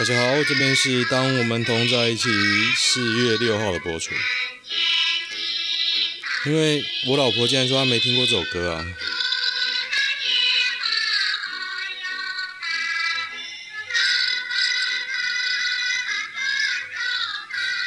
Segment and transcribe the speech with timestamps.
[0.00, 2.30] 大家好，这边是当我们同在一起
[2.74, 4.14] 四月六号的播出。
[6.46, 8.82] 因为我老婆竟然说她没听过这首歌啊。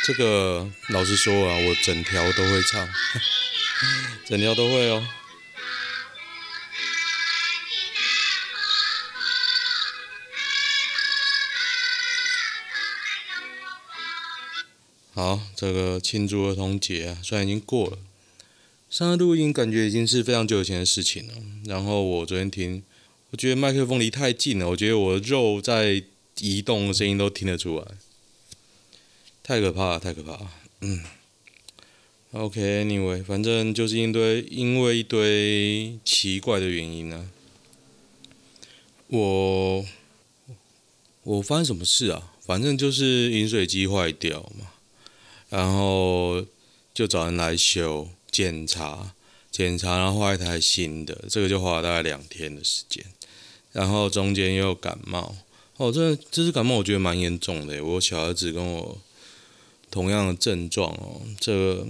[0.06, 2.88] 这个老实说啊，我整条都会唱，
[4.30, 5.04] 整条都会哦。
[15.16, 18.00] 好，这个庆祝儿童节啊，虽然已经过了，
[18.90, 21.34] 上次录音感觉已经是非常久以前的事情了。
[21.66, 22.82] 然后我昨天听，
[23.30, 26.04] 我觉得麦克风离太近了，我觉得我的肉在
[26.40, 27.86] 移动声音都听得出来。
[29.44, 30.52] 太可怕了，太可怕了。
[30.82, 31.04] 嗯
[32.32, 37.30] ，OK，Anyway，反正就是一堆，因为一堆奇怪的原因呢、
[39.06, 39.86] 我
[41.22, 42.34] 我发生什么事啊？
[42.42, 44.73] 反正就是饮水机坏掉嘛，
[45.54, 46.44] 然后
[46.94, 49.14] 就找人来修检查，
[49.52, 53.06] 检查然后换一台新的，这个就花了大概两天的时间。
[53.72, 55.36] 然后中间又感冒，
[55.78, 57.84] 哦，这这次感冒我觉得蛮严重的。
[57.84, 58.98] 我小儿子跟我。
[59.94, 61.86] 同样的症状哦，这个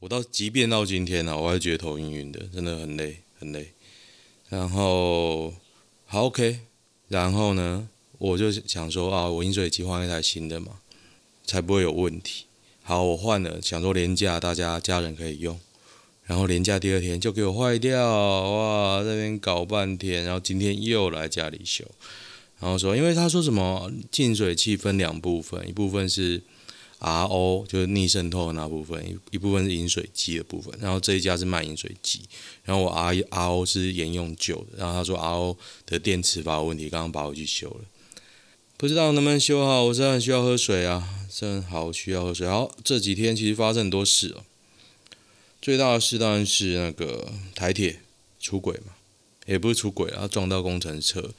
[0.00, 3.72] 我到即便到今天呢、我还觉得头晕晕的，真的很累很累。
[4.50, 5.54] 然后
[6.04, 6.60] 好 OK，
[7.08, 10.80] 然后呢，我就想说啊，我饮水机换一台新的嘛，
[11.46, 12.44] 才不会有问题。
[12.92, 15.58] 好，我换了，想说廉价大家家人可以用，
[16.24, 21.86] 然后廉价第二天就给我坏掉，哇，这边搞半天，然后今天又来家里修，
[22.60, 26.42] 然后说，因为他说什么净水器分两部分，一部分是。
[27.04, 32.20] RO 就是逆渗透的那部分，一一部分是饮水机的部分，然后这一家是卖饮水机，
[32.62, 37.80] 然后我 RO 是沿用旧的，然后他说 RO 的电磁阀问题，刚刚把我去修了，
[38.82, 42.48] 不知道能不能修好，我真的需要喝水啊，真好需要喝水。
[42.48, 44.42] 好，这几天其实发生很多事哦，
[45.60, 48.00] 最大的事当然是那个台铁
[48.40, 48.94] 出轨嘛，
[49.46, 51.32] 也不是出轨啊，撞到工程车，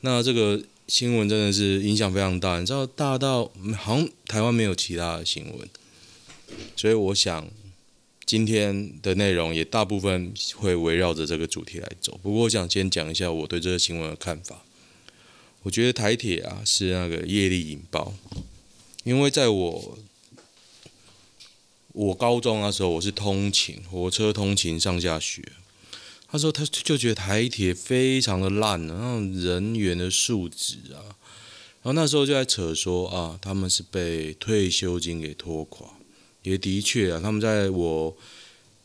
[0.00, 0.62] 那这个。
[0.88, 5.68] 新闻真的是影响非常大，你知道大到好像台湾没有其他的新闻，
[6.76, 7.48] 所以我想
[8.24, 12.16] 今天的内容也大部分会围绕着这个主题来走。
[12.22, 14.62] 不过我想先讲一下我对这个新闻的看法。
[15.66, 18.14] 我觉得台铁啊是那个业力引爆，
[19.02, 19.98] 因为在我
[21.88, 25.42] 我高中那时候，我是通勤火车通勤上下学。
[26.28, 31.18] 他说，他就觉得台铁非常的烂，然后人员的素质啊，
[31.82, 35.88] 然后那时候就在扯说啊，他们是被退休金给拖垮，
[36.44, 38.16] 也的确啊，他们在我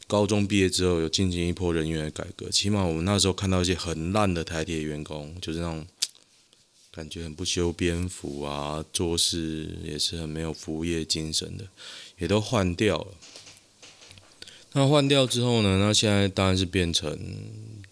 [0.07, 5.85] 高中毕业之后有进行一波人员的改革，起码我们那时候看到一些很烂的台铁员工，就是那种
[6.94, 11.66] 感觉很不修边幅啊，做事也是很没有服务业精神的，
[12.18, 13.07] 也都换掉了。
[14.74, 15.78] 那换掉之后呢？
[15.79, 17.18] 那现在当然是变成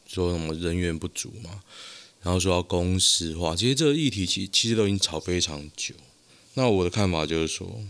[0.05, 1.63] 说什么人员不足嘛，
[2.21, 3.55] 然后说要公司化。
[3.55, 5.95] 其实这个议题其其实都已经吵非常久。
[6.55, 7.81] 那我的看法就是说，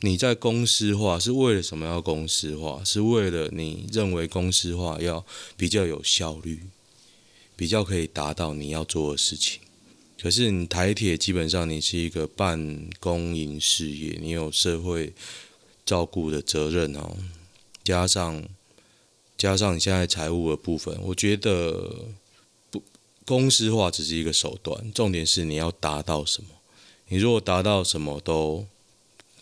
[0.00, 2.84] 你在公司化是为了什么要公司化？
[2.84, 5.24] 是为了你认为公司化要
[5.56, 6.64] 比较有效率，
[7.56, 9.60] 比较可以达到你要做的事情。
[10.20, 15.12] 可是你台铁基本上你是一个半公营事业，你有社会
[15.86, 17.16] 照顾的责任哦。
[17.84, 18.44] 加上，
[19.36, 22.06] 加上你现在财务的部分，我觉得
[22.68, 22.82] 不
[23.24, 26.48] 公司化只是一个手段，重点是你要达到什么。
[27.06, 28.66] 你如果达到什么都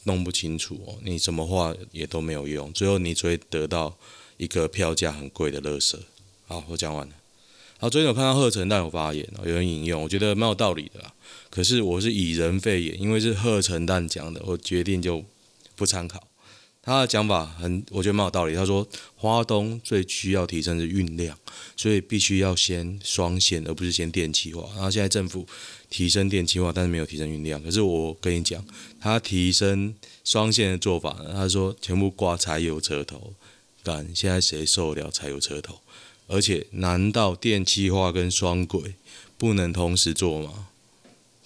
[0.04, 3.96] 弄不清楚哦，你什么话也都没有用，最后你只会得到
[4.36, 5.98] 一个票价很贵的垃圾。
[6.46, 7.14] 好，我讲完了。
[7.78, 11.12] 好，最近有看到贺陈旦有发言，有人引用，我觉得蛮有道理的啦。
[11.50, 15.22] 可是我是以人废言，因为是贺陈旦讲的，我决定就
[15.74, 16.26] 不参考。
[16.80, 18.54] 他的讲法很，我觉得蛮有道理。
[18.54, 21.36] 他说，花东最需要提升的是运量，
[21.76, 24.66] 所以必须要先双线，而不是先电气化。
[24.74, 25.46] 然后现在政府
[25.90, 27.62] 提升电气化，但是没有提升运量。
[27.62, 28.64] 可是我跟你讲，
[28.98, 33.34] 他提升双线的做法，他说全部挂柴油车头，
[33.82, 35.80] 但，现在谁受得了柴油车头？
[36.28, 38.94] 而且，难道电气化跟双轨
[39.38, 40.68] 不能同时做吗？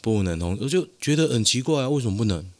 [0.01, 2.51] 不能同，我就觉得很奇怪啊，为什么不能？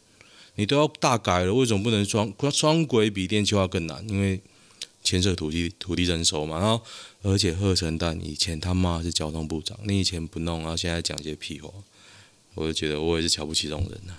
[0.55, 4.07] 你都要大改了，为什么不能双双轨比电气化更难？
[4.07, 4.39] 因为
[5.03, 6.59] 牵涉土地土地征收嘛。
[6.59, 6.83] 然后
[7.23, 11.71] 而且贺陈旦以前他妈是交通部长，你以前不弄，然后现在讲些屁话，
[12.53, 14.13] 我就觉得我也是瞧不起这种人呐。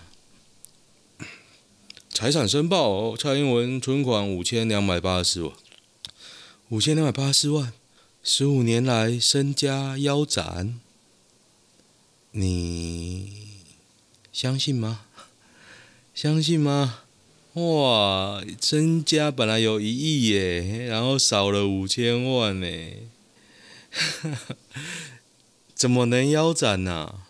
[2.09, 5.53] 财产申报，蔡英文存款五千两百八十四万，
[6.71, 7.73] 五千两百八十四万，
[8.25, 10.79] 十五年来身家腰斩，
[12.31, 13.59] 你。
[14.33, 15.07] 相信吗？
[16.15, 17.01] 相信吗？
[17.55, 22.67] 哇，身家本来有一亿耶，然后少了五千万呢，
[25.75, 27.23] 怎么能腰斩呢、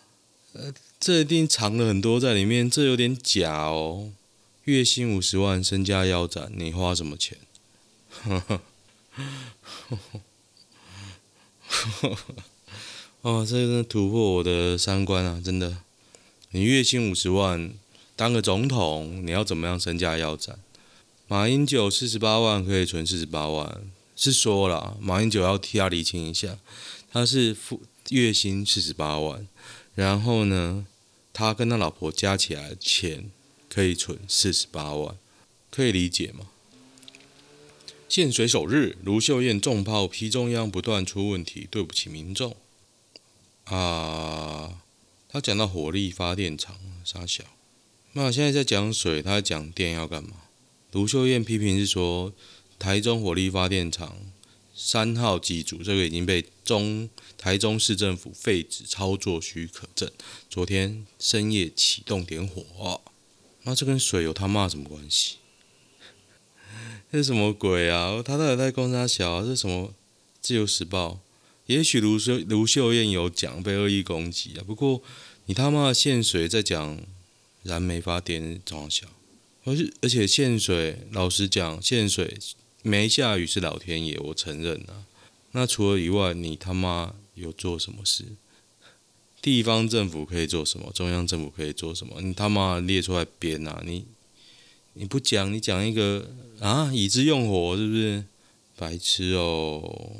[0.53, 4.11] 呃，这一定藏了很多在里面，这有点假哦。
[4.65, 7.39] 月薪五十万，身家腰斩，你花什么钱？
[8.21, 8.39] 呵
[9.89, 9.99] 呵
[13.21, 15.41] 哦，这真的突破我的三观啊！
[15.43, 15.77] 真的，
[16.51, 17.73] 你月薪五十万，
[18.15, 20.59] 当个总统，你要怎么样身价腰斩？
[21.27, 23.81] 马英九四十八万可以存四十八万，
[24.15, 26.57] 是说了，马英九要替他厘清一下，
[27.11, 29.47] 他是付月薪四十八万，
[29.95, 30.85] 然后呢，
[31.31, 33.31] 他跟他老婆加起来钱
[33.69, 35.15] 可以存四十八万，
[35.71, 36.47] 可以理解吗？
[38.13, 42.55] 建水首日，卢秀燕重炮批中央不断出问题，对不起民众。
[43.63, 44.83] 啊，
[45.27, 47.43] 他讲到火力发电厂傻小，
[48.11, 50.43] 那现在在讲水，他在讲电要干嘛？
[50.91, 52.31] 卢秀燕批评是说，
[52.77, 54.15] 台中火力发电厂
[54.75, 60.07] 三号机组这个已经被中台中市政府废止操作许可证，
[60.51, 63.01] 昨天深夜启动点火，
[63.63, 65.37] 那这跟水有他妈什么关系？
[67.13, 68.23] 这是什么鬼啊？
[68.25, 69.43] 他到底在攻杀小啊？
[69.43, 69.93] 这是什么
[70.41, 71.19] 自由时报？
[71.67, 74.99] 也许卢秀卢秀燕有讲被恶意攻击啊，不过
[75.45, 76.99] 你他妈的限水在讲
[77.61, 79.05] 燃煤发电装小，
[79.63, 82.35] 而且而且限水，老实讲限水
[82.81, 85.05] 没下雨是老天爷，我承认啊。
[85.51, 88.25] 那除了以外，你他妈有做什么事？
[89.39, 90.91] 地方政府可以做什么？
[90.91, 92.19] 中央政府可以做什么？
[92.21, 93.83] 你他妈列出来编啊！
[93.85, 94.03] 你
[94.93, 96.29] 你不讲，你讲一个
[96.59, 98.23] 啊，已知用火是不是？
[98.75, 100.13] 白痴哦！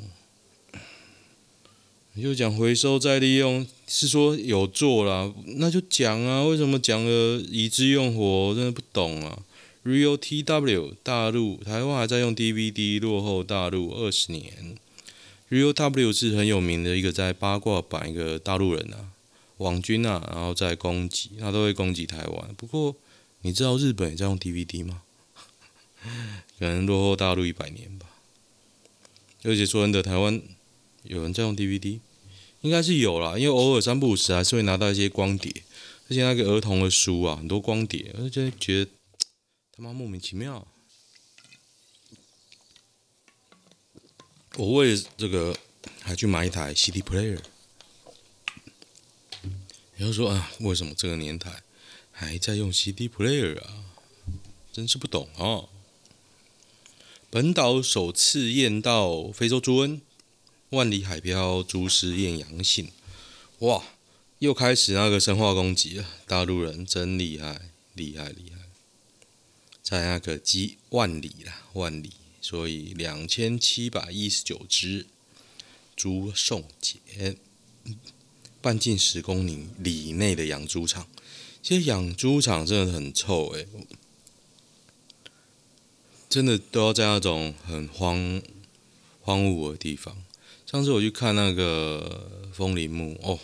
[2.14, 6.44] 你就讲回收再利用，是说有做啦，那就讲啊。
[6.44, 8.22] 为什么讲了已知用火？
[8.22, 9.42] 我真的不懂啊。
[9.84, 14.76] Real TW 大陆台湾还在用 DVD，落后大陆二十年。
[15.50, 19.10] Real W 是很有名的一个在八卦版一个大陆人啊，
[19.58, 22.54] 网军啊，然后在攻击，他都会攻击台湾。
[22.56, 22.94] 不过
[23.44, 25.02] 你知道日本也在用 DVD 吗？
[26.58, 28.08] 可能落后大陆一百年吧。
[29.42, 30.42] 而且说真的，台湾。
[31.02, 32.00] 有人在用 DVD，
[32.62, 35.52] 应该是有啦，因为偶尔三不五时还是会拿到一些光碟，
[36.08, 38.90] 而且那个儿童的书啊，很多光碟，我就觉得
[39.76, 40.66] 他妈莫名其妙。
[44.56, 45.54] 我为这个
[46.00, 47.38] 还去买一台 CD player，
[49.96, 51.62] 然后说啊，为什么这个年代
[52.16, 53.84] 还在用 CD player 啊？
[54.72, 55.66] 真是不懂啊！
[57.28, 60.00] 本岛首次验到非洲猪瘟。
[60.70, 62.90] 万里海漂猪尸验阳性，
[63.58, 63.84] 哇！
[64.38, 66.08] 又开始那个生化攻击了。
[66.26, 68.58] 大陆人真厉害，厉害厉害，
[69.82, 75.06] 在那个几万里啦，万里，所以两千七百一十九只
[75.94, 77.36] 猪送检。
[78.60, 81.06] 半径十公里里内的养猪场，
[81.64, 83.66] 其实养猪场真的很臭诶、
[86.28, 88.42] 真的都要在那种很荒
[89.22, 90.14] 荒芜的地方。
[90.66, 93.38] 上次我去看那个枫林木，哦，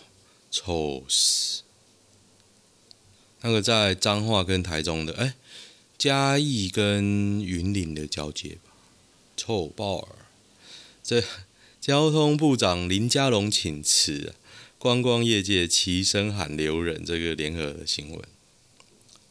[0.50, 1.62] 臭死！
[3.40, 5.32] 那个在彰化跟台中的，哎，
[5.96, 8.72] 嘉义跟云林的交界吧，
[9.34, 10.16] 臭爆了！
[11.02, 11.24] 这
[11.80, 14.34] 交通部长林佳龙请辞，
[14.80, 18.18] 观光业界齐声喊留人，这个联合新闻，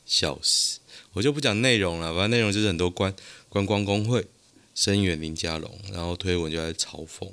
[0.06, 0.78] 笑死！
[1.14, 3.12] 我就不讲内容了，反正内容就是很多观
[3.50, 4.28] 观光工会
[4.76, 7.32] 声援林家龙，然后推文就在嘲讽。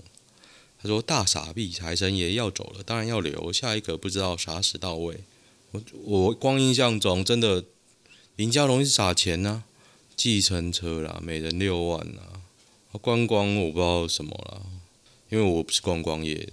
[0.79, 5.19] 他说：“大傻逼，财神爷要走了，当然要留下一个，不知道啥时到位。
[5.73, 7.67] 我我光印象中，真的
[8.37, 9.65] 林家龙是撒钱呐、啊，
[10.17, 12.23] 计程车啦，每人六万呐。
[13.03, 14.63] 观光我不知道什么啦，
[15.29, 16.53] 因为我不是观光业的。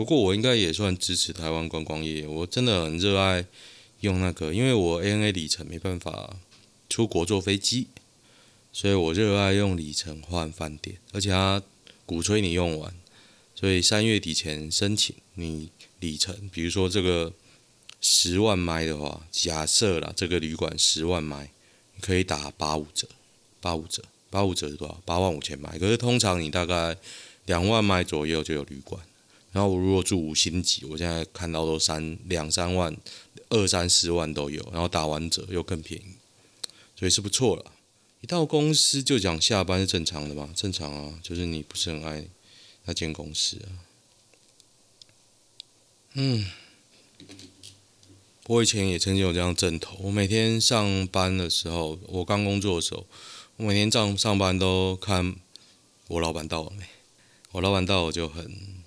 [0.00, 2.26] 不过我应该也算支持台湾观光业。
[2.26, 3.44] 我真的很热爱
[4.00, 6.38] 用那个，因为我 ANA 里程没办法
[6.88, 7.88] 出国坐飞机，
[8.72, 11.62] 所以我热爱用里程换饭店，而且他
[12.06, 12.94] 鼓吹你用完。”
[13.54, 17.30] 所以三月底前申请你里程，比如说这个
[18.00, 21.50] 十万麦的话，假设啦，这个旅馆十万麦，
[21.94, 23.06] 你可以打八五折，
[23.60, 24.98] 八五折，八五折是多少？
[25.04, 25.78] 八万五千麦。
[25.78, 26.96] 可是通常你大概
[27.44, 29.02] 两万麦左右就有旅馆。
[29.52, 32.96] 然后我如果住五星级，我现在看到都三两三万，
[33.48, 34.66] 二三四万都有。
[34.72, 36.14] 然后打完折又更便宜，
[36.96, 37.72] 所以是不错了。
[38.20, 40.50] 一到公司就讲下班是正常的嘛？
[40.54, 42.26] 正常啊，就是你不是很爱。
[42.86, 43.68] 那间公司啊，
[46.14, 46.50] 嗯，
[48.46, 49.98] 我以前也曾经有这样枕头。
[50.00, 53.06] 我每天上班的时候，我刚工作的时候，
[53.58, 55.36] 我每天上上班都看
[56.08, 56.86] 我老板到了没。
[57.52, 58.79] 我老板到我就很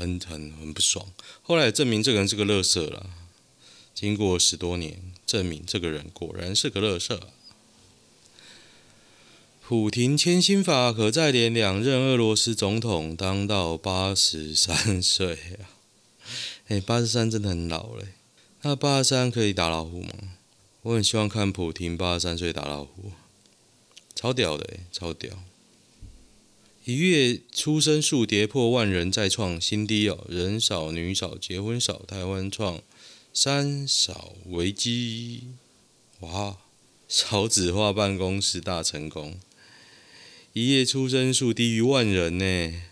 [0.00, 1.06] 很很很不爽。
[1.42, 3.10] 后来证明这个人是个垃圾了。
[3.94, 7.20] 经过十多年，证明这个人果然是个垃圾。
[9.68, 15.70] 普廷签新法，可再连两任俄罗斯总统，当到八十三岁啊！
[16.68, 18.14] 哎，八十三真的很老嘞。
[18.62, 20.14] 那八十三可以打老虎吗？
[20.82, 23.12] 我很希望看普廷八十三岁打老虎，
[24.14, 25.30] 超屌的，超屌！
[26.90, 30.26] 一月出生数跌破万人，再创新低哦。
[30.28, 32.82] 人少女少，结婚少，台湾创
[33.32, 35.44] 三少危机。
[36.18, 36.56] 哇，
[37.08, 39.38] 少子化办公室大成功。
[40.52, 42.82] 一月出生数低于万人呢，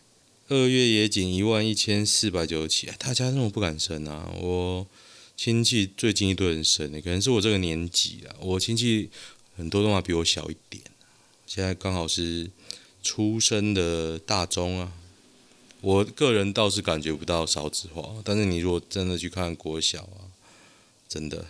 [0.46, 4.32] 二月也仅一万一千四百九十七，大家那么不敢生啊？
[4.40, 4.86] 我
[5.36, 9.10] 亲戚最近一堆人生，可能是我这个年纪啊，我亲戚
[9.56, 10.84] 很多都还比我小一点，
[11.48, 12.48] 现在刚好是
[13.02, 14.92] 出生的大宗啊。
[15.80, 20.34] 我个人倒是感觉不到少子化，但是你如果真的去看国小啊，
[21.08, 21.46] 真的。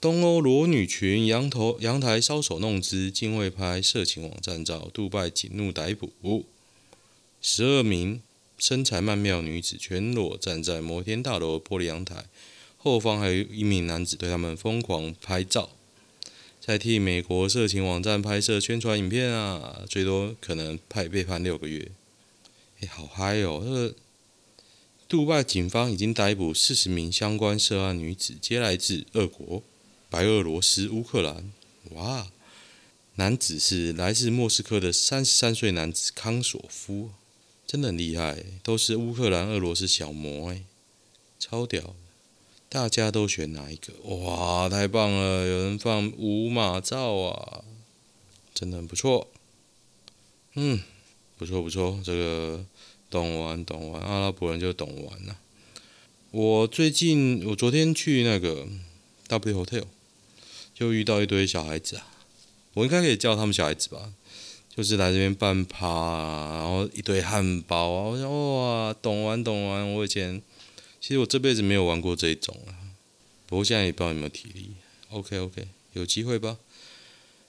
[0.00, 6.44] 东欧裸女群阳头阳台搔首弄姿，竟未拍色情网站照，杜拜警怒逮捕
[7.40, 8.20] 十二名
[8.58, 12.26] 身材曼妙女子，全裸站在摩天大楼玻璃阳台，
[12.76, 15.70] 后方还有一名男子对他们疯狂拍照，
[16.60, 21.90] 在替美国色情网站拍摄宣传影片啊，最多可能判被判六个月。
[22.80, 23.62] 哎，好嗨哦！
[23.64, 23.94] 这个
[25.08, 29.62] 杜拜警方已经逮捕四十名相关涉案女子，皆来自俄国。
[30.10, 31.52] 白俄罗斯、乌克兰，
[31.90, 32.28] 哇！
[33.14, 37.10] 男子是来自莫斯科的三十三岁男子康索夫，
[37.66, 40.64] 真的很厉害，都是乌克兰、俄罗斯小模哎，
[41.38, 41.94] 超屌！
[42.76, 43.94] 大家都选哪一个？
[44.04, 45.46] 哇，太棒了！
[45.46, 47.64] 有人放五马照啊，
[48.52, 49.28] 真的很不错。
[50.56, 50.82] 嗯，
[51.38, 52.62] 不错不错，这个
[53.08, 55.38] 懂玩懂玩，阿拉伯人就懂玩了、
[56.32, 58.66] 我最近，我昨天去那个
[59.28, 59.84] W Hotel。
[60.74, 62.06] 就遇到一堆小孩子啊，
[62.74, 64.12] 我应该可以叫他们小孩子吧，
[64.76, 69.94] 就是来这边办趴啊，然后一堆汉堡啊，我想哇，懂玩懂玩。
[69.94, 70.42] 我以前
[71.06, 72.74] 其实我这辈子没有玩过这一种啊，
[73.46, 74.70] 不过现在也不知道有没有体力。
[75.10, 76.58] OK OK，有机会吧。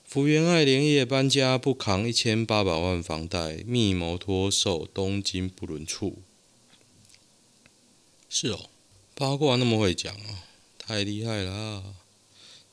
[0.06, 6.20] 福原爱连夜搬家不扛一千八百万房贷，密谋脱售东京不伦处。
[8.30, 8.70] 是哦，
[9.16, 10.38] 八卦那么会讲哦，
[10.78, 11.96] 太厉害了。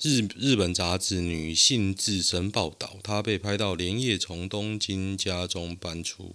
[0.02, 6.34] 日日本杂志《女性自身》报道，她被拍到连夜从东京家中搬出。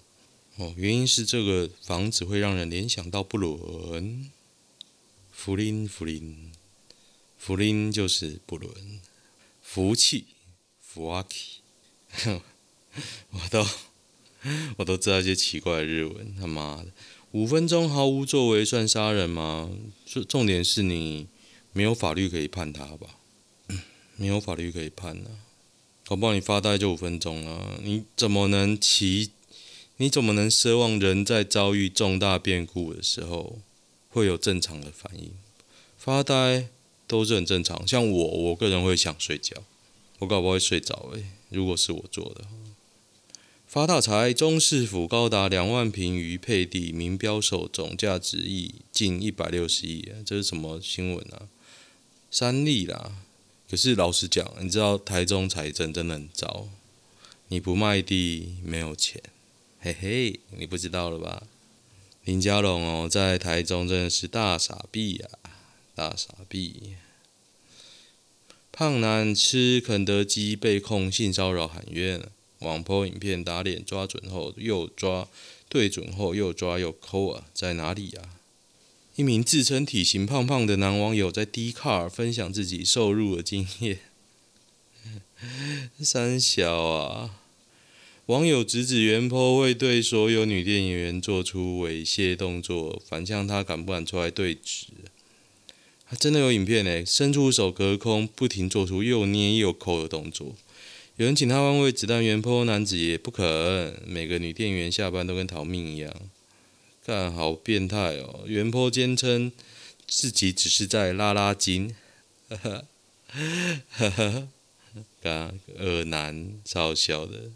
[0.56, 4.32] 哦，原因是这个房子会让人联想到不伦。
[5.42, 6.52] 福临福临，
[7.38, 9.00] 福临就是不伦，
[9.62, 10.26] 福气
[10.82, 11.62] 福阿奇。
[13.32, 13.66] 我都
[14.76, 16.88] 我都知道一些奇怪的日文，他妈的，
[17.32, 19.72] 五分钟毫无作为算杀人吗？
[20.06, 21.30] 重重点是你
[21.72, 23.16] 没有法律可以判他吧？
[24.18, 25.40] 没有法律可以判呢、啊，
[26.06, 27.80] 搞不好你发呆就五分钟啊！
[27.82, 29.32] 你怎么能奇？
[29.96, 33.60] 你怎么能奢望人在遭遇重大变故的时候
[34.10, 35.32] 会有正常的反应？
[35.98, 36.68] 发呆
[37.08, 37.88] 都是很正常。
[37.88, 39.64] 像我，我个人会想睡觉，
[40.20, 42.46] 我搞不好会睡着诶、如果是我做的，
[43.68, 44.34] 发大财！
[44.34, 50.08] 中市府高达两万坪余配地名标售，总价值亿近一百六十亿！
[50.26, 51.48] 这是什么新闻啊？
[52.32, 53.18] 三立啦。
[53.70, 56.68] 可是老实讲，你知道台中财政真的很糟，
[57.50, 59.22] 你不卖地没有钱，
[59.80, 61.44] 嘿嘿，你不知道了吧？
[62.26, 65.50] 林家龙哦，在台中真的是大傻逼呀、啊，
[65.96, 66.96] 大傻逼！
[68.72, 75.28] 胖男吃肯德基被控性骚扰喊冤，网 PO 影片打脸抓准后又抓，
[75.68, 78.38] 对准后又抓又抠啊，在哪里、啊？
[79.16, 84.00] 一名自称体型胖胖的男网友在 d c a r 分享自己受辱的经验。
[86.00, 87.36] 三小啊，
[88.30, 94.86] 网友直指原坡会对所有女店员做出猥亵动作，反向他敢不敢出来对质？
[96.08, 100.56] 他真的有影片呢，伸出手隔空，不停做出又捏又抠的动作。
[101.16, 104.00] 有人请他换位置，但原坡男子也不肯。
[104.06, 106.14] 每个女店员下班都跟逃命一样。
[107.04, 108.44] 看，好变态哦！
[108.46, 109.52] 原坡坚称
[110.06, 111.96] 自己只是在拉拉筋，
[112.48, 112.84] 哈哈
[113.90, 114.48] 哈哈
[115.24, 115.52] 哈！
[115.80, 117.50] 恶男，超笑的。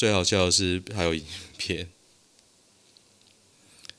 [0.00, 1.22] 最好笑的是还有影
[1.58, 1.90] 片。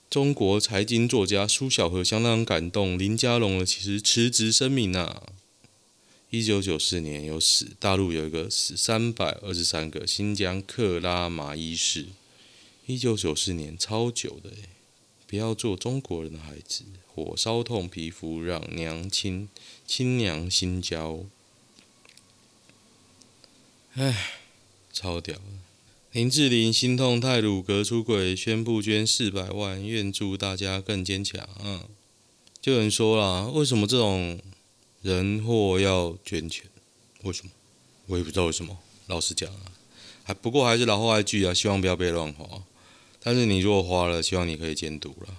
[0.10, 5.22] 中国财经作家苏小荷相当感动林佳龙的其实辞职声明啊。
[6.32, 12.08] 一九九四年有死，大陆有一个死三百二十三个新疆克拉玛依市。
[12.88, 14.50] 一九九四年超久的，
[15.28, 19.48] 不要做中国人的孩子，火烧痛皮肤让娘亲
[19.86, 21.26] 亲娘心焦。
[23.94, 24.40] 唉，
[24.92, 25.38] 超屌。
[26.12, 31.48] 林志玲心痛泰鲁格出轨，宣布捐四百万，愿助大家更坚强。
[31.64, 31.86] 嗯，
[32.62, 34.38] 就有人说了，为什么这种
[35.02, 36.66] 人祸要捐钱？
[37.24, 37.52] 为什么？
[38.08, 38.78] 我也不知道为什么。
[39.08, 39.72] 老实讲啊，
[40.24, 42.62] 还不过还是老话一句啊，希望不要被乱花。
[43.24, 45.34] 但是你如果花了，希望你可以监督了。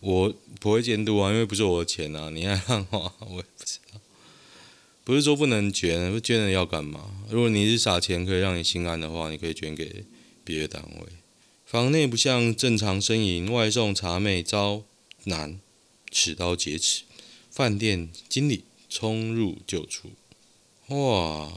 [0.00, 2.28] 我不会监督啊，因为不是我的钱啊。
[2.28, 3.99] 你爱乱花，我也不知道。
[5.02, 7.10] 不是说不能捐，捐了要干嘛？
[7.30, 10.04] 如果你是撒钱可以让你心安的话，你可以捐给
[10.44, 11.06] 别的单位。
[11.64, 14.82] 房内不像正常呻吟，外送茶妹遭
[15.24, 15.60] 男
[16.10, 17.02] 持刀劫持，
[17.50, 20.10] 饭店经理冲入救出。
[20.88, 21.52] 哇！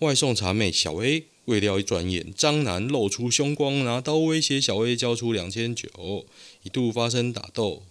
[0.00, 6.26] 外送茶妹小 A，未料一转眼，张男露出凶光，拿刀威胁小 A 交出两千九，
[6.62, 7.82] 一度发生打斗。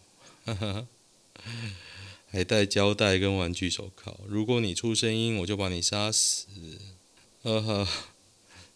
[0.46, 0.88] 哈哈。
[2.36, 6.48] 还带胶带跟玩具手铐，如果你出声音，我就把你杀死。
[7.42, 7.88] 哈哈，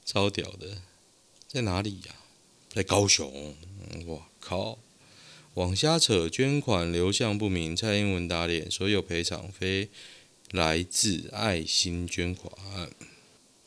[0.05, 0.81] 超屌的，
[1.45, 2.15] 在哪里呀、
[2.69, 3.53] 在高雄。
[4.05, 4.79] 我靠，
[5.55, 7.75] 往瞎扯，捐款流向不明。
[7.75, 9.89] 蔡英文打脸，所有赔偿非
[10.51, 12.53] 来自爱心捐款。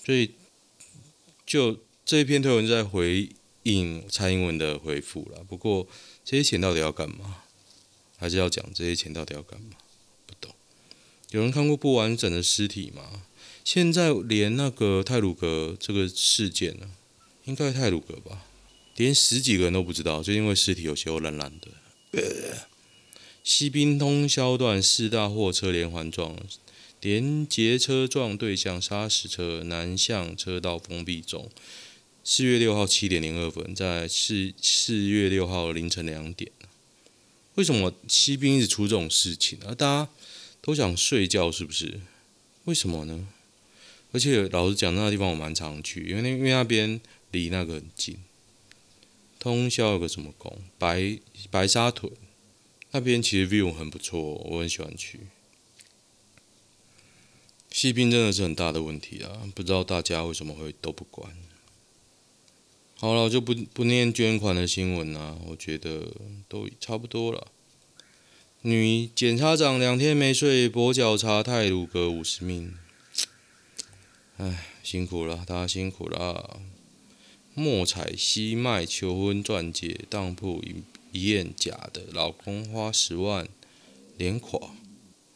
[0.02, 0.30] 所以，
[1.44, 3.28] 就这一篇推文在回
[3.64, 5.44] 应蔡英文的回复了。
[5.44, 5.86] 不过，
[6.24, 7.42] 这些钱到底要干嘛？
[8.16, 9.76] 还是要讲这些钱到底要干嘛？
[11.32, 13.22] 有人看过不完整的尸体吗？
[13.64, 16.90] 现在连那个泰鲁阁这个事件呢，
[17.46, 18.44] 应该泰鲁阁吧，
[18.96, 21.68] 连十几个人都不知道，就因为尸体有些烂烂的。
[22.10, 22.66] 呃，
[23.42, 26.36] 西滨通霄段四大货车连环撞，
[27.00, 31.48] 连结车撞对向砂石车，南向车道封闭中。
[32.22, 36.52] 四月六号七点零二分，在四四月六号凌晨两点。
[37.54, 39.74] 为什么西滨一直出这种事情啊？
[39.74, 40.10] 大家。
[40.62, 42.00] 都想睡觉是不是？
[42.64, 43.28] 为什么呢？
[44.12, 47.00] 而且老实讲，那个地方我蛮常去，因为那因为那边
[47.32, 48.16] 离那个很近。
[49.38, 50.56] 通霄有个什么宫？
[50.78, 51.18] 白
[51.50, 52.12] 白沙屯
[52.92, 55.20] 那边其实 view 很不错，我很喜欢去。
[57.70, 61.34] 西滨真的是很大的问题啊，不知道大家为什么会都不管。
[62.96, 66.06] 好了，我就不不念捐款的新闻了，我觉得
[66.48, 67.48] 都差不多了。
[68.64, 72.72] 女检察长两天没睡，跛脚查太鲁阁五十命。
[74.36, 76.60] 唉，辛苦了，大家辛苦了。
[77.54, 83.48] 莫彩希卖求婚钻戒，当铺一一验假的，老公花十万
[84.16, 84.70] 脸垮。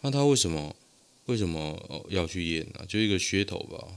[0.02, 0.76] 那他为什么
[1.24, 2.86] 为什么要去验呢？
[2.86, 3.88] 就一个噱头吧。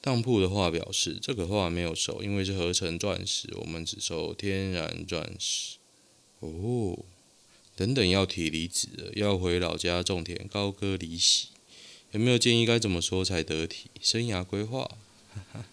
[0.00, 5.76] 当铺的话表示，这个话没有收，因为是合成钻石，我们只收天然钻石。
[6.40, 7.04] 哦。
[7.76, 11.48] 等等要提离职了，要回老家种田，高歌离席，
[12.12, 13.90] 有没有建议该怎么说才得体？
[14.00, 14.90] 生涯规划。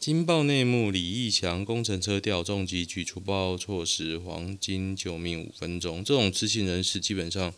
[0.00, 6.04] 金报内幕：李义强工程车掉重机，举除报措施，黄金救命五分钟。
[6.04, 7.52] 这种知情人士基本上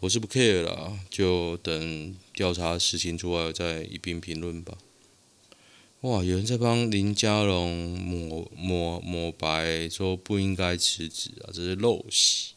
[0.00, 4.78] 我是不 care 了，就等调查实情出来再一并评论吧。
[6.04, 6.22] 哇！
[6.22, 12.52] 有人在帮林佳龙抹抹抹白，说不应该辞职啊，这是陋习。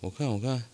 [0.00, 0.64] 我看，我看。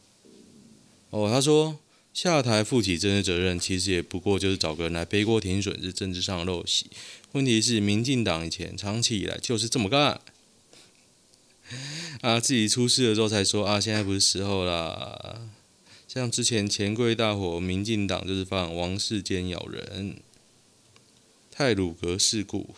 [1.11, 1.79] 哦，他说
[2.15, 6.87] 下台负起政治责任，其实也不过就是找个人来背锅挺损，是政治上的陋习。
[7.33, 10.23] 问题是，民进党以前长期以来就是这么干。
[12.23, 15.43] 啊，自己出事了之后才说啊，现在不是时候啦。
[16.09, 20.17] 像之前钱柜大火，民进党就是放王世坚咬人。
[21.61, 22.75] 太鲁格事故，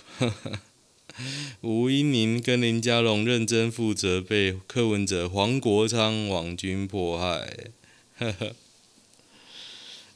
[1.61, 7.69] 吴英宁跟林佳龙认真负责，被柯文哲、黄国昌网军迫害。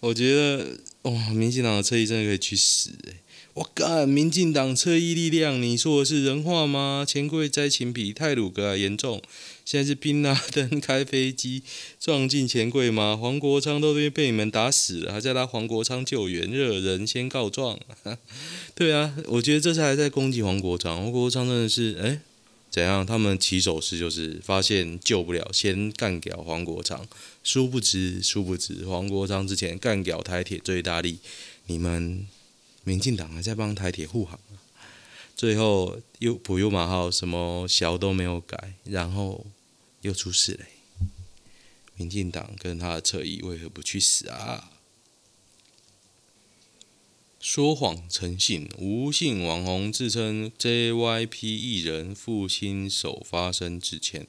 [0.01, 3.21] 我觉得哇，民进党的侧翼真的可以去死欸
[3.57, 4.07] 我干！
[4.07, 7.07] 民进党侧翼力量，你说的是人话吗？
[7.09, 9.23] 钱柜灾情比泰鲁阁还严重，
[9.64, 11.62] 现在是宾拉登 开飞机
[11.99, 13.16] 撞进钱柜吗？
[13.19, 17.81] 黄国昌都被被你们打死了，还在拉黄国昌救援，热人先告状。
[18.77, 22.21] 对啊，我觉得这次还在攻击黄国昌，黄国昌真的是哎，
[22.71, 23.07] 怎样？
[23.07, 27.09] 他们起手式就是发现救不了，先干掉黄国昌。
[27.42, 31.21] 殊不知，殊不知，黄国昌之前干掉台铁最大力，
[31.69, 32.27] 你们。
[32.87, 34.38] 民进党还在帮台铁护航，
[35.35, 39.44] 最后又普悠玛号什么小都没有改，然后
[40.03, 40.64] 又出事了。
[41.96, 44.70] 民进党跟他的侧翼为何不去死啊？
[47.40, 54.29] 说谎成性，吴姓网红自称 JYP 艺人父亲首发声致歉。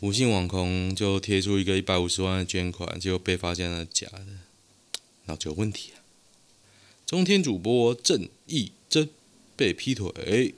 [0.00, 4.26] 吴姓网红就贴出一个一百五十万的捐款，结果被发现了假的，
[5.26, 5.90] 脑子有问题！
[7.08, 9.08] 中天主播郑义珍
[9.56, 10.54] 被劈腿，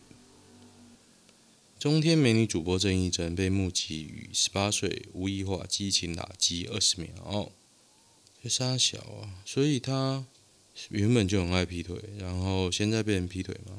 [1.79, 7.51] 中天美女主播郑义珍被目击与十八岁吴亦樺激情打机二十秒，
[8.43, 10.27] 这三小啊，所以他。
[10.89, 13.77] 原本就很爱劈腿，然后现在被人劈腿吗？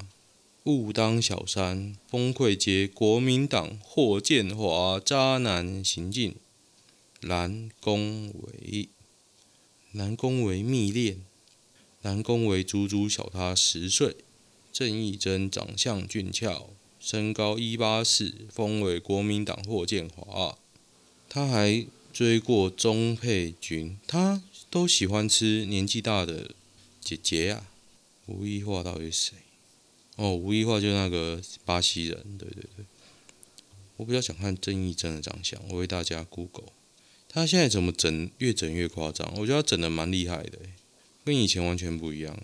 [0.64, 6.36] 误当小三，崩溃接国民党霍建华渣男行径，
[7.20, 8.88] 蓝公为，
[9.90, 11.22] 蓝公为密恋，
[12.02, 14.16] 南宫维足足小他十岁，
[14.72, 20.58] 郑义珍长相俊俏，身高一八四，封为国民党霍建华，
[21.28, 26.54] 他还追过钟佩君，他都喜欢吃年纪大的。
[27.04, 27.66] 姐姐啊，
[28.26, 29.34] 吴亦樺到底是谁？
[30.14, 32.86] 哦，吴亦樺就是那个巴西人，对对对。
[33.96, 36.68] 我比较想看郑义珍的长相，我为大家 Google。
[37.28, 39.34] 他现在怎么整，越整越夸张？
[39.36, 40.60] 我觉得他整的蛮厉害的，
[41.24, 42.38] 跟以前完全不一样。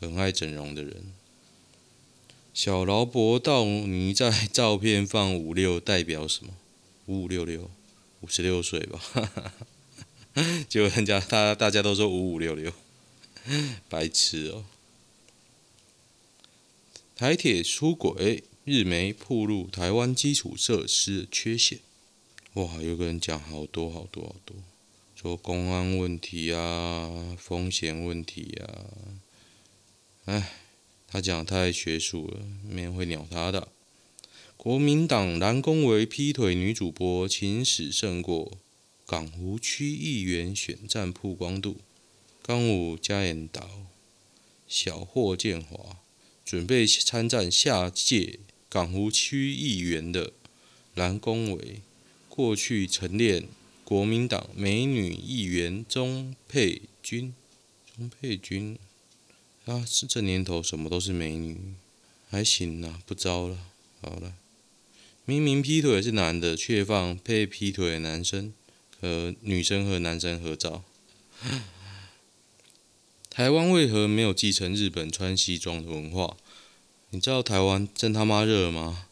[0.00, 1.12] 很爱整容的人。
[2.54, 6.54] 小劳勃道尼在照片放五六代表什么？
[7.06, 7.70] 五五六六，
[8.20, 8.98] 五十六岁吧？
[10.68, 12.72] 结果人家大大家都说五五六六。
[13.88, 14.64] 白痴哦！
[17.14, 21.80] 台铁出轨，日媒曝露台湾基础设施的缺陷。
[22.54, 24.56] 哇，有个人讲好多好多好多，
[25.22, 28.86] 说公安问题啊，风险问题啊。
[30.24, 30.50] 哎，
[31.06, 33.68] 他讲太学术了，没人会鸟他的。
[34.56, 38.52] 国民党蓝公维劈腿女主播，情史胜过
[39.04, 41.76] 港湖区议员选战曝光度。
[42.40, 43.68] 刚武加演导，
[44.66, 45.98] 小霍建华
[46.46, 48.38] 准备参战下届
[48.70, 50.32] 港湖区议员的
[50.94, 51.82] 蓝公维，
[52.30, 53.46] 过去晨练
[53.90, 57.34] 国民党美女议员钟佩君。
[57.96, 58.78] 钟佩君
[59.64, 61.74] 啊，是这年头什么都是美女，
[62.30, 63.58] 还行啊，不招了。
[64.00, 64.34] 好了，
[65.24, 68.52] 明明劈腿是男的，却放被劈腿的男生
[69.00, 70.84] 和女生和男生合照。
[73.28, 76.36] 台湾为何没有继承日本穿西装的文化？
[77.10, 79.08] 你知道台湾真他妈热吗？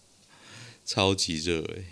[0.86, 1.84] 超级热诶！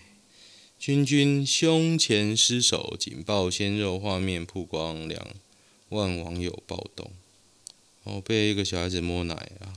[0.86, 5.34] 君君胸前失手，紧抱鲜肉画面曝光，两
[5.88, 7.10] 万网友暴动。
[8.04, 9.74] 哦，被一个小孩子摸奶啊！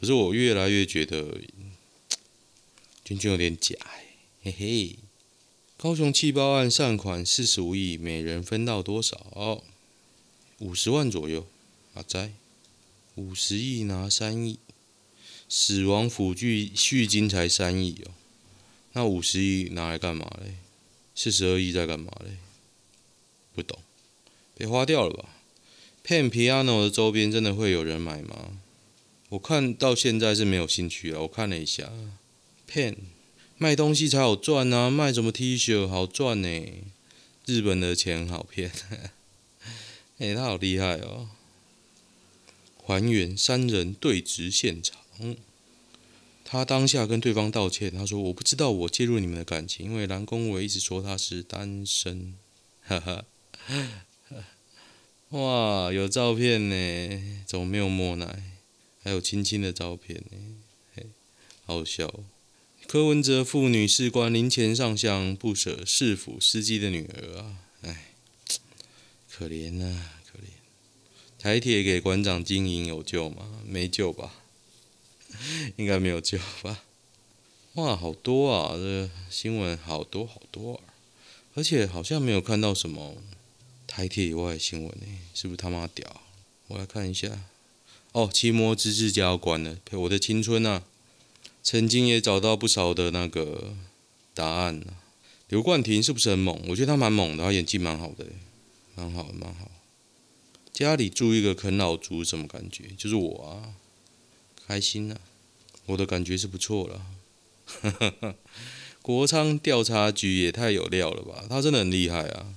[0.00, 1.42] 可是我越来越觉得
[3.04, 3.76] 君君有点假，
[4.42, 4.96] 嘿嘿。
[5.76, 9.62] 高雄气爆案善款四十五亿，每人分到多少？
[10.60, 11.46] 五十万左右。
[11.92, 12.32] 阿仔，
[13.16, 14.58] 五十亿拿三亿，
[15.50, 18.12] 死亡抚恤恤金才三亿哦，
[18.92, 20.54] 那五十亿拿来干嘛嘞？
[21.14, 22.32] 四十二亿在干嘛嘞？
[23.54, 23.78] 不懂，
[24.56, 25.28] 被花掉了吧
[26.04, 28.58] ？Pen Piano 的周边真的会有人买吗？
[29.28, 31.22] 我看到现在是没有兴趣了。
[31.22, 31.92] 我看了一下
[32.68, 32.96] ，Pen
[33.58, 36.48] 卖东西才好赚啊，卖什么 T 恤好赚呢？
[37.46, 38.72] 日本的钱好骗，
[40.18, 41.28] 哎，他好厉害哦。
[42.82, 44.96] 还原三人对峙现场，
[46.50, 47.92] 他当下跟对方道歉。
[47.92, 52.34] 他说：“我不知道我介入你们的感情，因为蓝公伟一直说他是单身。
[52.82, 53.24] ”哈哈，
[55.28, 58.42] 哇，有照片呢，怎么没有摸奶？
[59.00, 60.38] 还有亲亲的照片呢，
[60.96, 61.06] 嘿，
[61.64, 62.12] 好笑。
[62.88, 68.14] 柯文哲父女士关林前上香不舍市府司机的女儿啊，哎，
[69.30, 70.16] 可怜啊。
[71.38, 73.62] 台铁给馆长经营有救吗？
[73.64, 74.39] 没救吧，
[75.76, 76.84] 应该没有救吧。
[77.74, 78.74] 哇，好多啊！
[78.74, 80.80] 这新闻好多好多啊，
[81.54, 83.16] 而且好像没有看到什么
[83.86, 86.20] 台铁以外的新闻呢，是不是他妈屌？
[86.68, 87.44] 我来看一下。
[88.12, 90.82] 哦，期末知识家要关了，陪我的青春啊！
[91.62, 93.76] 曾经也找到不少的那个
[94.34, 94.98] 答案啊。
[95.48, 96.60] 刘冠廷是不是很猛？
[96.68, 98.26] 我觉得他蛮猛的，他演技蛮好的，
[98.96, 99.70] 蛮好，蛮好。
[100.72, 102.84] 家里住一个啃老族，什么感觉？
[102.96, 103.74] 就是我啊，
[104.70, 105.18] 开心啊！
[105.86, 108.36] 我的感觉是不错了。
[109.02, 111.44] 国昌调查局也太有料了吧？
[111.48, 112.54] 他真的很厉害啊！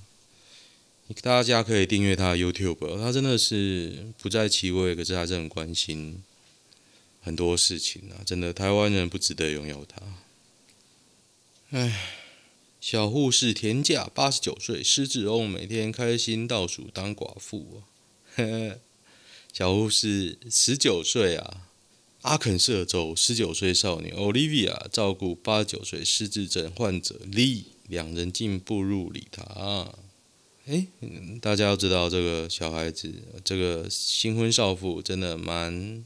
[1.20, 6.22] 大家可以订阅他的 YouTube，他真的是不在其位，可是还是很关心。
[7.20, 10.00] 很多事情啊，真的台湾人不值得拥有他。
[11.70, 12.20] 唉，
[12.80, 17.82] 小护士田价八十九岁，失智翁每天开心倒数当寡妇
[18.36, 18.78] 呵呵，
[19.52, 21.63] 小护士十九岁啊，
[22.24, 29.94] 阿肯色州十九岁少女 Olivia 照顾八九岁失智症患者 Lee，两人竟步入礼堂。
[30.64, 30.86] 哎，
[31.42, 33.12] 大家要知道这个小孩子，
[33.44, 36.02] 这个新婚少妇真的蛮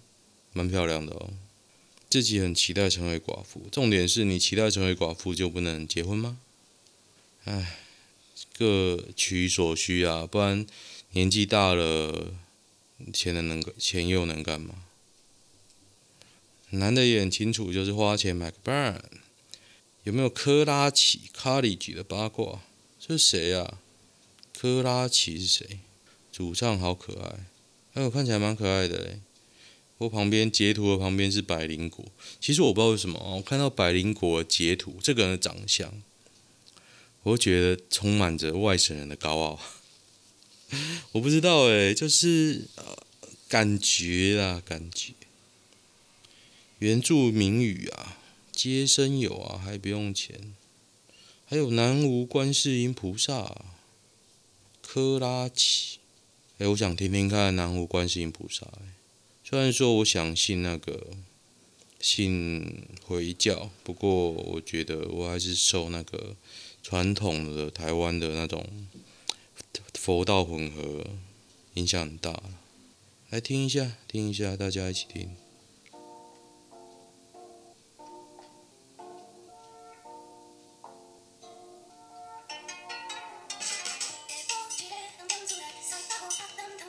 [0.53, 1.31] 蛮漂亮的哦。
[2.11, 6.39] 自己很期待成为寡妇，重点是你期待成为寡妇就不能结婚吗？
[7.45, 7.79] 唉，
[8.59, 10.67] 各取所需啊，不然
[11.13, 12.35] 年纪大了，
[13.13, 14.75] 钱能能钱又能干嘛？
[16.71, 19.03] 男的也很清楚，就是花钱买个伴。
[20.05, 22.61] 有没有科拉琪卡里吉的八卦？
[22.99, 23.79] 这是谁啊？
[24.59, 25.81] 科拉奇是谁？
[26.33, 27.47] 主唱好可爱，
[27.95, 29.21] 哎我，看起来蛮可爱的嘞。
[29.99, 32.05] 我旁边截图的旁边是百灵果，
[32.41, 35.93] 其实我不知道为什么，我看到百灵果截图这个人的长相，
[37.25, 39.61] 我觉得充满着外省人的高傲。
[41.13, 42.97] 我不知道哎，就是呃
[43.49, 45.15] 感觉啊，感觉。
[46.79, 48.19] 原住民语啊，
[48.53, 50.55] 接生有啊，还不用钱。
[51.45, 53.65] 还有南无观世音菩萨，
[54.83, 55.99] 珂拉琪，
[56.59, 58.67] 哎，我想听听看南无观世音菩萨。
[59.43, 61.09] 虽然说我想信那个
[61.99, 66.37] 信回教，不过我觉得我还是受那个
[66.83, 68.87] 传统的台湾的那种
[69.95, 71.05] 佛道混合
[71.75, 72.41] 影响很大。
[73.31, 75.31] 来听一下，听一下，大家一起听。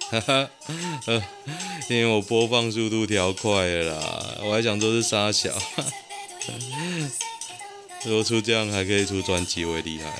[0.09, 0.49] 哈哈，
[1.05, 1.23] 呃，
[1.89, 5.51] 因为我播放速度调快了啦，我还想说是沙小，
[8.05, 10.11] 如果出这样还可以出专辑，我也厉害。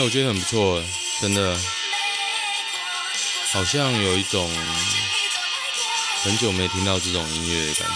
[0.00, 0.82] 我觉得很不错，
[1.20, 1.60] 真的，
[3.52, 4.50] 好像有一种
[6.22, 7.94] 很久没听到这种音乐的感觉。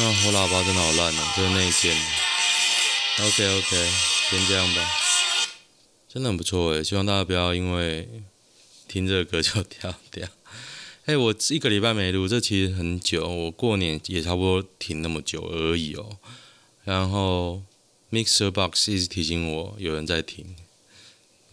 [0.00, 1.96] 啊，我喇叭真的好烂哦，就是内建。
[3.20, 3.90] OK OK，
[4.30, 4.90] 先这样吧。
[6.08, 8.08] 真的很不错诶，希望大家不要因为
[8.88, 10.28] 听这个歌就跳掉。
[11.04, 13.28] 哎，我一个礼拜没录，这其实很久。
[13.28, 16.18] 我过年也差不多停那么久而已哦。
[16.84, 17.62] 然后
[18.10, 20.56] Mixer Box 一直提醒我有人在听，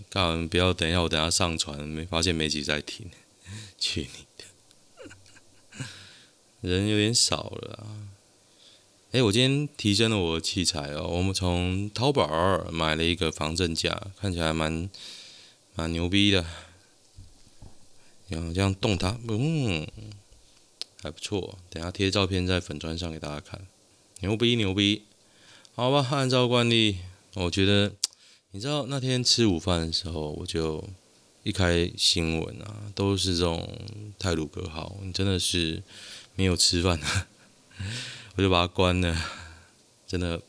[0.09, 3.11] 告诉你不要等一下，我等下上传没发现没几在听，
[3.77, 5.85] 去你的。
[6.61, 7.87] 人有点少了。
[9.11, 12.27] 哎，我今天提升了我的器材哦，我们从淘宝
[12.71, 14.87] 买了一个防震架，看起来蛮
[15.73, 16.45] 蛮牛逼的。
[18.27, 19.87] 然后这样动它，嗯，
[21.01, 21.57] 还不错。
[21.71, 23.59] 等下贴照片在粉砖上给大家看，
[24.19, 25.01] 牛逼牛逼。
[25.73, 26.99] 好吧，按照惯例，
[27.33, 27.93] 我觉得。
[28.51, 30.83] 你知道那天吃午饭的时候，我就
[31.43, 33.79] 一开新闻啊，都是这种
[34.17, 35.83] 泰鲁格号，你真的是
[36.33, 37.27] 没有吃饭啊，
[38.39, 39.13] 我就把它关了，
[40.07, 40.41] 真的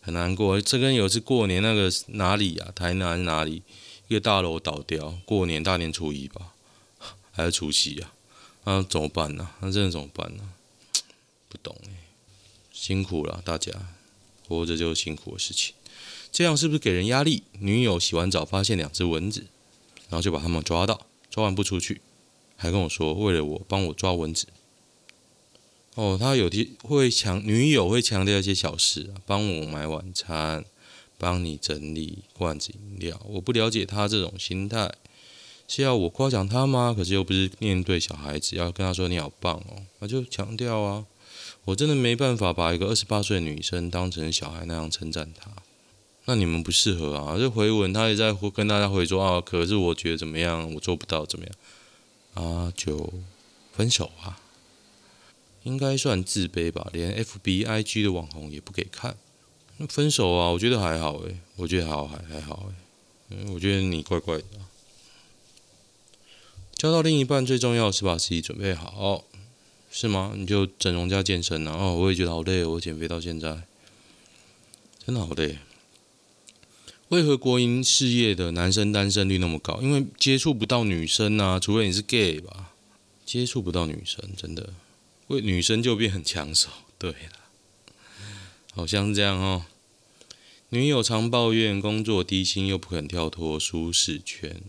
[0.00, 0.60] 很难过。
[0.60, 3.64] 这跟有一次过年那个哪里啊，台南哪里
[4.06, 6.52] 一个大楼倒掉，过年大年初一吧，
[7.34, 8.14] 还是除夕啊？
[8.62, 9.50] 那怎么办呢？
[9.58, 10.50] 那真的怎么办呢？
[11.50, 11.90] 不懂哎，
[12.72, 13.72] 辛苦了大家，
[14.46, 15.74] 活着就是辛苦的事情。
[16.30, 17.42] 这样是不是给人压力？
[17.58, 19.48] 女友洗完澡发现两只蚊子，
[20.08, 22.00] 然后就把它们抓到，抓完不出去，
[22.56, 24.46] 还跟我说为了我帮我抓蚊子。
[25.94, 30.64] 哦，他有的会强，女友会强调一些小事，帮我买晚餐，
[31.18, 33.20] 帮你整理罐子饮料。
[33.28, 34.90] 我不了解他这种心态，
[35.68, 36.94] 是要我夸奖他吗？
[36.96, 41.04] 可是又不是面对小孩子，要跟他说你好棒哦，那就强调啊。
[41.64, 45.50] 我真的没办法把一个二十八岁的女生当成小孩那样称赞她。
[46.24, 47.36] 那你们不适合啊！
[47.36, 51.54] 这回文他也在跟大家回说啊，可是我觉得怎么样，我做不到怎么样
[52.34, 53.12] 啊，就
[53.72, 54.38] 分手啊，
[55.64, 56.88] 应该算自卑吧？
[56.92, 59.16] 连 F B I G 的网红也不给看，
[59.78, 60.50] 那分手啊？
[60.50, 64.44] 我觉得还好诶，我觉得还好还还好诶，嗯，我觉得你怪怪的。
[66.76, 69.24] 交到另一半最重要是把自己准备好，
[69.90, 70.32] 是吗？
[70.36, 71.76] 你就整容加健身啊！
[71.78, 73.62] 哦，我也觉得好累，我减肥到现在
[75.06, 75.58] 真的好累。
[77.10, 79.80] 为何国营事业的男生单身率那么高？
[79.82, 82.72] 因为接触不到女生啊，除非你是 gay 吧，
[83.24, 84.72] 接触不到女生，真的，
[85.32, 86.68] 为女生就变很抢手。
[86.98, 87.96] 对了，
[88.72, 89.66] 好像是这样哦。
[90.68, 94.62] 女友常抱怨工作低薪，又不肯跳脱舒适圈。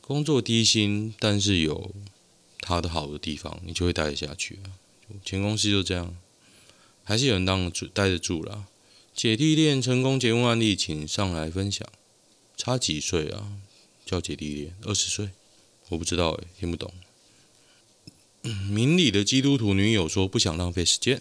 [0.00, 1.92] 工作低薪，但是有
[2.60, 4.78] 他的好的地方，你就会待得下去啊。
[5.24, 6.16] 前公司就这样，
[7.04, 8.66] 还是有人当住待得住了。
[9.14, 11.86] 姐弟恋成功结婚案例，请上来分享。
[12.56, 13.58] 差几岁啊？
[14.04, 14.74] 叫姐弟恋？
[14.82, 15.30] 二十岁？
[15.90, 16.92] 我不知道诶，听不懂。
[18.70, 21.20] 明理的基督徒女友说不想浪费时间。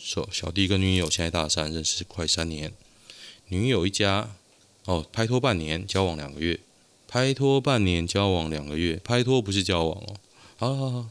[0.00, 2.72] 说小弟跟女友现在大三，认识快三年。
[3.48, 4.34] 女友一家
[4.84, 6.60] 哦，拍拖半年，交往两个月。
[7.06, 9.00] 拍拖半年，交往两个月。
[9.04, 10.16] 拍拖不是交往哦。
[10.56, 11.08] 好好好。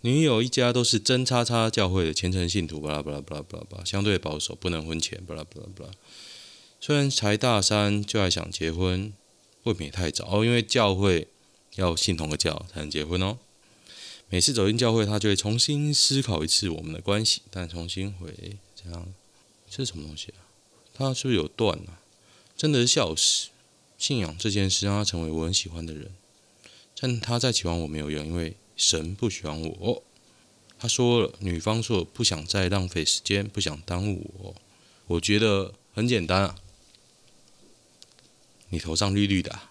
[0.00, 5.90] 女友一家都是真叉叉教会的虔诚信徒，巴拉巴拉巴拉巴拉巴拉，相对保守，不能婚前，巴拉巴拉巴拉。
[6.80, 9.12] 虽然才大三就还想结婚，
[9.62, 11.28] 未免太早哦，因为教会
[11.76, 13.38] 要信同个教才能结婚哦。
[14.28, 19.12] 每次走进教会，他就会重新思考一次我们的关系，但重新回这样，
[19.70, 20.44] 这是什么东西啊？
[20.92, 22.00] 他是不是有断啊？
[22.56, 23.48] 真的是笑死！
[23.98, 26.14] 信仰这件事让他成为我很喜欢的人，
[26.98, 28.56] 但他再喜欢我没有用，因为。
[28.76, 30.02] 神不喜欢我，
[30.80, 34.56] 他说了，女方说不想再浪费时间，不想耽误我。
[35.06, 36.56] 我觉得很简单啊，
[38.70, 39.70] 你头上绿绿的啊，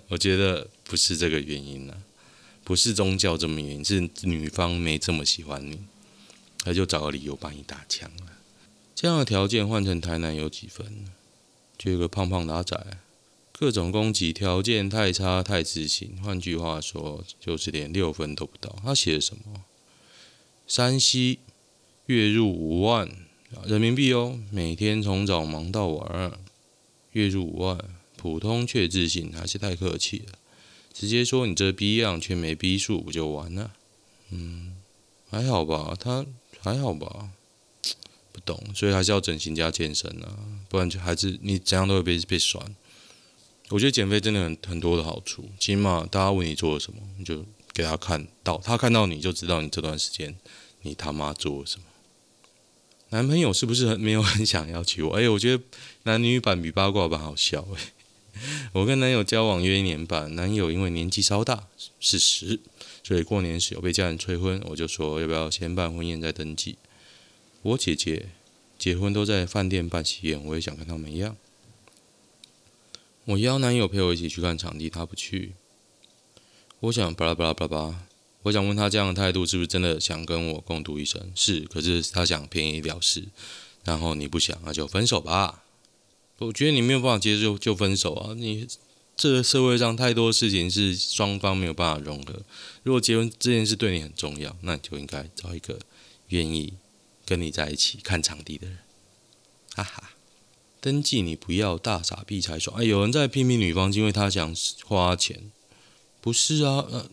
[0.08, 2.02] 我觉得不是这个原因呢，
[2.64, 5.78] 不是宗教这么原因，是女方没这么喜欢你，
[6.64, 8.32] 他就找个理由把你打枪了。
[8.96, 11.12] 这样的条件换成台南有几分呢？
[11.78, 12.76] 就有个胖胖的阿仔。
[13.52, 16.16] 各种攻击，条件太差，太自信。
[16.24, 18.74] 换句话说，就是连六分都不到。
[18.82, 19.62] 他写的什么？
[20.66, 21.38] 山西
[22.06, 23.08] 月入五万
[23.64, 26.32] 人民币哦，每天从早忙到晚，
[27.12, 27.78] 月入五万，
[28.16, 30.32] 普通却自信，还是太客气了。
[30.92, 33.72] 直接说你这逼样却没逼数，不就完了？
[34.30, 34.76] 嗯，
[35.30, 36.26] 还好吧，他
[36.60, 37.30] 还好吧，
[38.32, 42.76] 不懂，所以还是要整形加健身啊，不然就还是你怎样都会被被酸。
[43.70, 50.36] 我觉得减肥真的很很多的好处，起码大家问你做了什么，你就给他看到，他看到你就知道你这段时间
[50.82, 51.84] 你他妈做了什么。
[53.10, 55.12] 男朋友是不是很没有很想要娶我？
[55.16, 55.62] 哎，我觉得
[56.02, 57.92] 男女版比八卦版好笑哎。
[58.72, 61.68] 我跟男友交往约一年半，男友因为年纪稍大，
[61.98, 62.60] 事实，
[63.02, 66.76] 所以过年时有被家人催婚，我就说要不要先办婚宴再登记。
[67.62, 68.30] 我姐姐
[68.78, 71.36] 结婚都在饭店办喜宴，我也想跟他们一样。
[73.26, 75.52] 我邀男友陪我一起去看场地，他不去。
[76.80, 78.06] 我想巴拉巴拉巴拉，
[78.44, 81.30] 我想问他这样的态度是不是真的想跟我共度一生？
[81.34, 83.26] 是，可是他想便宜了事，
[83.84, 85.62] 然后你不想，那就分手吧。
[86.40, 88.32] 我觉得你没有办法接受就分手啊！
[88.34, 88.66] 你
[89.14, 92.40] 这个社会上太多事情是双方没有办法融合。
[92.82, 95.78] 如果结婚这件事对你很重要，那你就应该找一个
[96.28, 96.72] 愿意
[97.26, 98.78] 跟你在一起看场地的人。
[99.74, 100.12] 哈哈，
[100.80, 102.74] 登记你不要大傻逼才爽。
[102.78, 105.52] 哎，有人在批评女方，因为他想花钱。
[106.22, 107.04] 不是啊，那、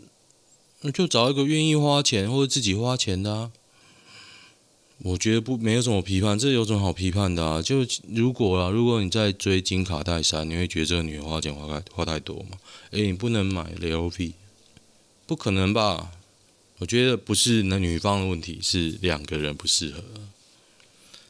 [0.83, 3.51] 呃、就找一个愿意花钱或者自己花钱的啊。
[5.03, 7.61] 我觉得不没有什么批判，这有什么好批判的啊？
[7.61, 12.57] 就如果啊，如果你在追金卡戴珊，你会觉得这个女人花钱花太花太多吗？
[12.91, 14.33] 诶，你不能买 LV，
[15.27, 16.11] 不可能吧？
[16.79, 20.03] 我觉得不是那女方的问题，是两个人不适合。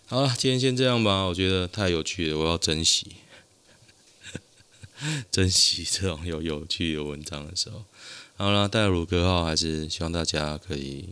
[0.05, 1.23] 好了，今天先这样吧。
[1.23, 3.17] 我觉得太有趣了，我要珍惜，
[5.29, 7.83] 珍惜这种有有趣的文章的时候。
[8.37, 11.09] 好了，带鲁格号还是希望大家可以。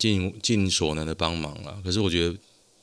[0.00, 1.78] 尽尽所能的帮忙啦！
[1.84, 2.34] 可是我觉得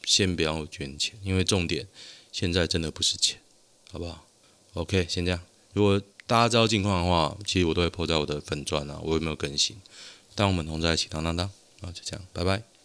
[0.06, 1.88] 先不要捐钱，因为重点
[2.32, 3.42] 现在真的不是钱，
[3.92, 4.28] 好不好
[4.76, 5.42] ？OK，先这样。
[5.74, 9.76] 如果大家知道近况的话，其实我都会 po 在我的粉钻啊，我有没有更新？
[10.36, 11.48] 当我们同在一起，当当当，
[11.82, 12.62] 啊，就这样，拜拜。